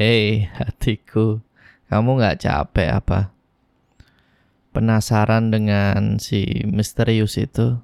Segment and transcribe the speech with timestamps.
[0.00, 1.44] Hei hatiku,
[1.92, 3.36] kamu gak capek apa?
[4.72, 7.76] Penasaran dengan si misterius itu?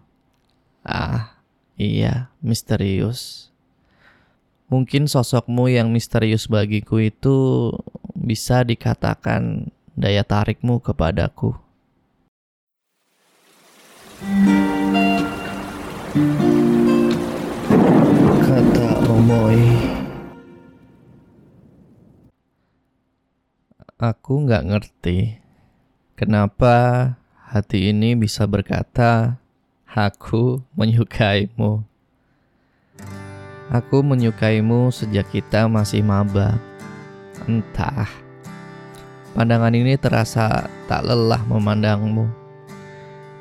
[0.81, 1.37] Ah,
[1.77, 3.53] iya, misterius.
[4.73, 7.69] Mungkin sosokmu yang misterius bagiku itu
[8.17, 11.53] bisa dikatakan daya tarikmu kepadaku.
[18.41, 19.96] Kata Omoy.
[23.97, 25.41] Aku nggak ngerti
[26.21, 27.17] kenapa
[27.49, 29.41] hati ini bisa berkata,
[29.89, 31.81] "Aku menyukaimu."
[33.73, 36.61] Aku menyukaimu sejak kita masih maba.
[37.49, 38.05] Entah,
[39.33, 42.29] pandangan ini terasa tak lelah memandangmu.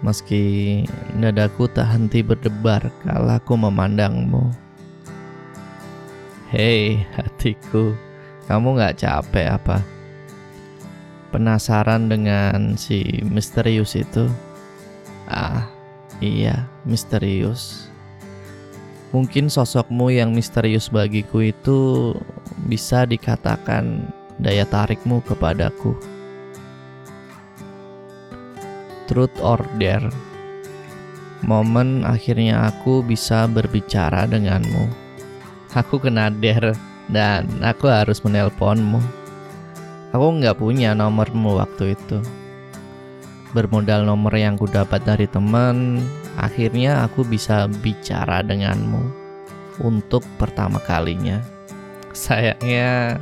[0.08, 0.88] Meski
[1.20, 4.56] dadaku tak henti berdebar kala aku memandangmu.
[6.48, 7.92] Hei hatiku,
[8.48, 9.95] kamu gak capek apa?
[11.34, 14.30] Penasaran dengan si misterius itu?
[15.26, 15.66] Ah,
[16.22, 17.90] iya, misterius.
[19.16, 22.12] Mungkin sosokmu yang misterius bagiku itu
[22.68, 24.12] bisa dikatakan
[24.44, 25.96] daya tarikmu kepadaku.
[29.08, 30.12] Truth or dare.
[31.46, 34.90] Momen akhirnya aku bisa berbicara denganmu.
[35.78, 36.74] Aku kena dare
[37.08, 39.25] dan aku harus menelponmu.
[40.16, 42.24] Aku nggak punya nomormu waktu itu.
[43.52, 46.00] Bermodal nomor yang ku dapat dari teman,
[46.40, 49.04] akhirnya aku bisa bicara denganmu
[49.84, 51.44] untuk pertama kalinya.
[52.16, 53.20] Sayangnya,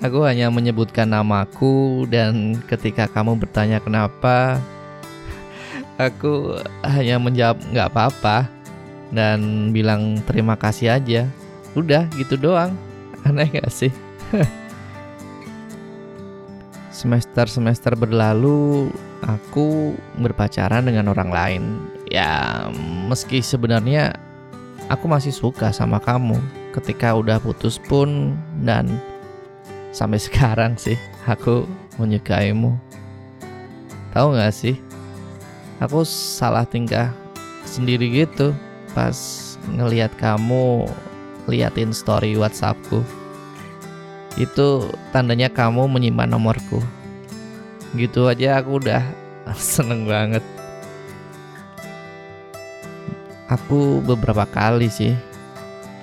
[0.00, 4.56] aku hanya menyebutkan namaku dan ketika kamu bertanya kenapa,
[6.00, 8.48] aku hanya menjawab nggak apa-apa
[9.12, 11.28] dan bilang terima kasih aja.
[11.76, 12.72] Udah gitu doang.
[13.20, 13.92] Aneh gak sih?
[17.00, 18.92] Semester-semester berlalu,
[19.24, 21.62] aku berpacaran dengan orang lain.
[22.12, 22.68] Ya,
[23.08, 24.20] meski sebenarnya
[24.92, 26.36] aku masih suka sama kamu
[26.76, 28.36] ketika udah putus pun
[28.68, 29.00] dan
[29.96, 31.64] sampai sekarang sih aku
[31.96, 32.76] menyukaimu.
[34.12, 34.76] Tahu gak sih?
[35.80, 37.16] Aku salah tingkah
[37.64, 38.52] sendiri gitu
[38.92, 39.16] pas
[39.72, 40.84] ngelihat kamu
[41.48, 43.00] liatin story WhatsAppku
[44.38, 46.78] itu tandanya kamu menyimpan nomorku.
[47.98, 49.02] Gitu aja aku udah
[49.58, 50.44] seneng banget.
[53.50, 55.10] Aku beberapa kali sih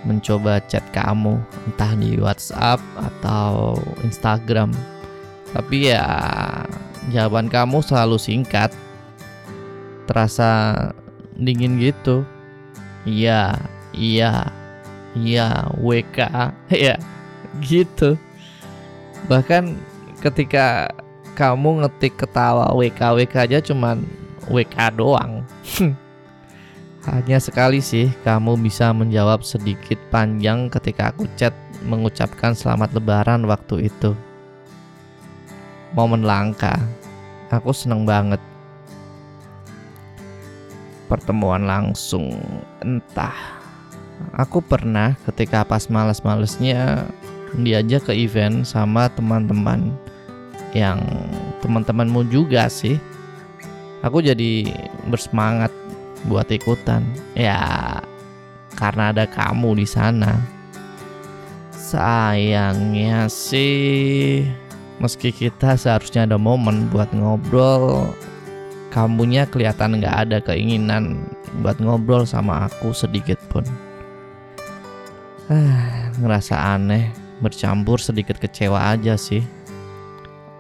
[0.04, 4.76] mencoba chat kamu entah di WhatsApp atau Instagram.
[5.56, 6.04] Tapi ya
[7.08, 8.76] jawaban kamu selalu singkat.
[10.08, 10.76] Terasa
[11.40, 12.28] dingin gitu.
[13.08, 13.56] Iya
[13.96, 14.52] iya
[15.16, 16.18] iya WK
[16.86, 17.00] ya
[17.62, 18.20] gitu.
[19.28, 19.76] Bahkan
[20.22, 20.92] ketika
[21.38, 24.02] kamu ngetik ketawa WK WK aja cuman
[24.50, 25.46] WK doang.
[27.08, 33.88] Hanya sekali sih kamu bisa menjawab sedikit panjang ketika aku chat mengucapkan selamat lebaran waktu
[33.88, 34.12] itu.
[35.96, 36.76] Momen langka.
[37.48, 38.42] Aku seneng banget.
[41.08, 42.36] Pertemuan langsung
[42.84, 43.56] entah.
[44.36, 47.08] Aku pernah ketika pas males-malesnya
[47.62, 49.94] diajak ke event sama teman-teman
[50.78, 51.02] yang
[51.62, 53.02] teman-temanmu juga sih.
[54.06, 54.70] Aku jadi
[55.10, 55.74] bersemangat
[56.30, 57.02] buat ikutan.
[57.34, 58.00] Ya,
[58.78, 60.38] karena ada kamu di sana.
[61.74, 64.44] Sayangnya sih,
[65.02, 68.12] meski kita seharusnya ada momen buat ngobrol,
[68.92, 71.26] kamunya kelihatan nggak ada keinginan
[71.64, 73.64] buat ngobrol sama aku sedikit pun.
[75.48, 79.46] Ah, ngerasa aneh bercampur sedikit kecewa aja sih.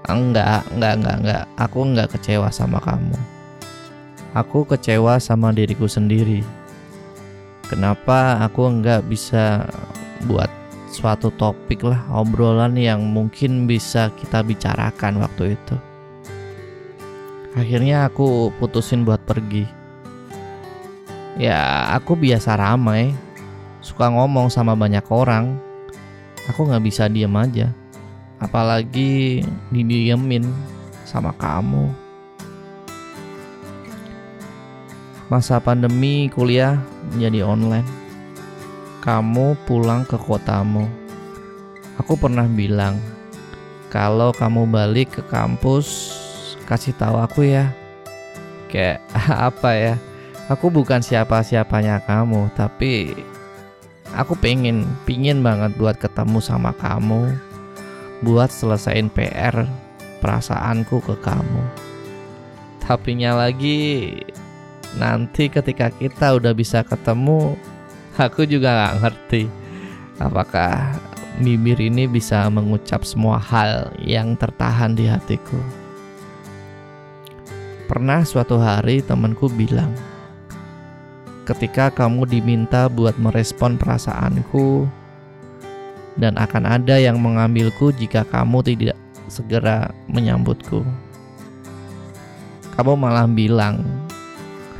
[0.07, 1.43] Enggak, enggak, enggak, enggak.
[1.59, 3.17] Aku enggak kecewa sama kamu.
[4.37, 6.45] Aku kecewa sama diriku sendiri.
[7.67, 9.67] Kenapa aku enggak bisa
[10.23, 10.47] buat
[10.87, 15.75] suatu topik lah obrolan yang mungkin bisa kita bicarakan waktu itu.
[17.57, 19.65] Akhirnya aku putusin buat pergi.
[21.37, 23.13] Ya, aku biasa ramai,
[23.83, 25.66] suka ngomong sama banyak orang
[26.47, 27.69] aku nggak bisa diem aja.
[28.39, 30.45] Apalagi didiemin
[31.03, 31.89] sama kamu.
[35.27, 36.79] Masa pandemi kuliah
[37.11, 37.89] menjadi online.
[39.03, 40.87] Kamu pulang ke kotamu.
[41.99, 42.99] Aku pernah bilang
[43.89, 46.15] kalau kamu balik ke kampus
[46.69, 47.73] kasih tahu aku ya.
[48.71, 49.03] Kayak
[49.51, 49.95] apa ya?
[50.47, 53.11] Aku bukan siapa-siapanya kamu tapi
[54.15, 57.35] aku pengen pingin banget buat ketemu sama kamu
[58.23, 59.67] buat selesaiin PR
[60.23, 61.63] perasaanku ke kamu.
[62.81, 64.15] Tapinya lagi
[64.95, 67.53] nanti ketika kita udah bisa ketemu,
[68.15, 69.43] aku juga gak ngerti
[70.17, 70.97] apakah
[71.37, 75.59] bibir ini bisa mengucap semua hal yang tertahan di hatiku.
[77.85, 79.93] Pernah suatu hari temanku bilang,
[81.47, 84.83] ketika kamu diminta buat merespon perasaanku,
[86.19, 88.97] dan akan ada yang mengambilku jika kamu tidak
[89.31, 90.83] segera menyambutku.
[92.75, 93.87] Kamu malah bilang,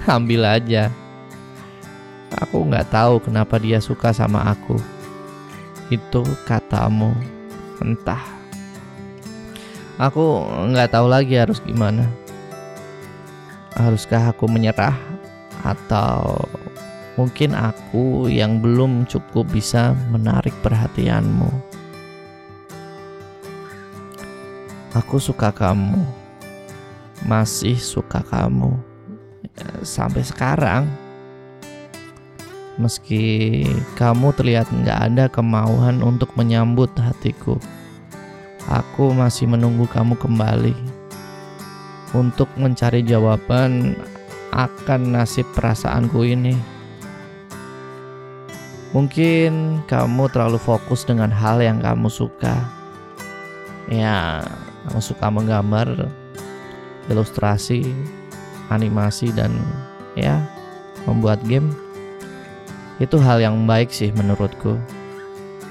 [0.04, 0.92] ambil aja.
[2.44, 4.76] Aku nggak tahu kenapa dia suka sama aku
[5.88, 7.16] itu katamu
[7.80, 8.20] entah
[9.96, 12.04] aku nggak tahu lagi harus gimana
[13.80, 15.00] haruskah aku menyerah
[15.64, 16.44] atau
[17.18, 21.50] mungkin aku yang belum cukup bisa menarik perhatianmu.
[24.94, 25.98] Aku suka kamu.
[27.26, 28.78] Masih suka kamu.
[29.82, 30.86] Sampai sekarang.
[32.78, 33.66] Meski
[33.98, 37.58] kamu terlihat nggak ada kemauan untuk menyambut hatiku,
[38.70, 40.78] aku masih menunggu kamu kembali.
[42.14, 43.98] Untuk mencari jawaban
[44.54, 46.77] akan nasib perasaanku ini.
[48.98, 52.58] Mungkin kamu terlalu fokus dengan hal yang kamu suka.
[53.86, 54.42] Ya,
[54.90, 56.10] kamu suka menggambar,
[57.06, 57.94] ilustrasi,
[58.74, 59.54] animasi, dan
[60.18, 60.42] ya,
[61.06, 61.70] membuat game
[62.98, 64.82] itu hal yang baik sih menurutku.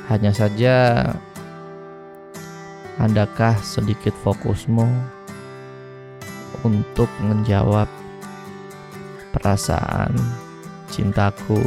[0.06, 1.02] Hanya saja
[3.02, 4.86] adakah sedikit fokusmu
[6.62, 7.90] untuk menjawab
[9.34, 10.14] perasaan
[10.94, 11.58] cintaku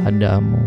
[0.00, 0.60] padamu?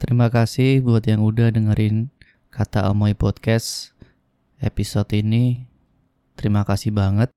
[0.00, 2.08] Terima kasih buat yang udah dengerin
[2.48, 3.92] kata Amoy Podcast
[4.60, 5.68] episode ini
[6.36, 7.32] Terima kasih banget.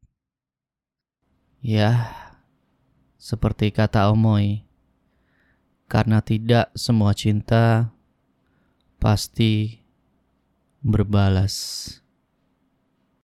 [1.64, 2.12] Ya,
[3.16, 4.68] seperti kata Omoy,
[5.88, 7.96] karena tidak semua cinta
[9.00, 9.80] pasti
[10.84, 11.99] berbalas.